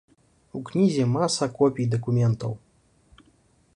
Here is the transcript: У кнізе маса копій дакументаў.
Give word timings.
У 0.53 0.61
кнізе 0.69 1.05
маса 1.15 1.49
копій 1.59 1.85
дакументаў. 1.93 2.57